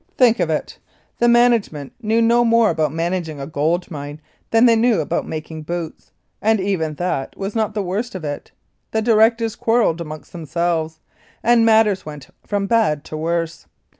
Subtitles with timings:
[0.17, 0.79] Think of it!
[1.19, 5.61] The management knew no more about managing a gold mine than they knew about .making
[5.61, 8.51] boots, and even that was not the worst of it.
[8.89, 11.01] The directors quarrelled amongst themselves,
[11.43, 13.67] and matters went from bad to worse.